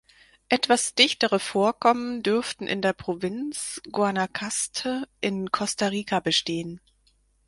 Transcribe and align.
Etwas 0.49 0.95
dichtere 0.95 1.37
Vorkommen 1.39 2.23
dürften 2.23 2.65
in 2.65 2.81
der 2.81 2.93
Provinz 2.93 3.79
Guanacaste 3.91 5.07
in 5.21 5.51
Costa 5.51 5.89
Rica 5.89 6.19
bestehen. 6.21 6.81